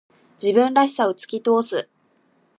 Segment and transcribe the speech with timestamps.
[0.41, 1.87] 自分らしさを突き通す。